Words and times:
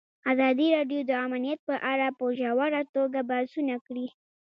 ازادي 0.31 0.67
راډیو 0.75 1.01
د 1.05 1.11
امنیت 1.25 1.59
په 1.69 1.75
اړه 1.91 2.07
په 2.19 2.25
ژوره 2.37 2.81
توګه 2.95 3.19
بحثونه 3.29 3.75
کړي. 3.87 4.07